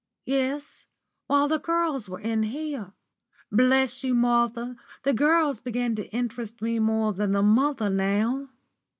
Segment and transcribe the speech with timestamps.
[0.25, 0.87] "Yes,
[1.27, 2.93] while the gals were in here.
[3.51, 8.49] Bless you, Martha, the gals begin to interest me more than the mother now."